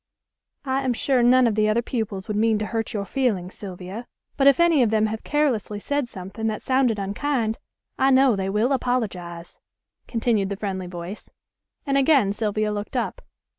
[0.65, 4.07] "I am sure none of the other pupils would mean to hurt your feelings, Sylvia.
[4.35, 7.59] But if any of them have carelessly said something that sounded unkind,
[7.99, 9.59] I know they will apologize,"
[10.07, 11.29] continued the friendly voice;
[11.85, 13.21] and again Sylvia looked up.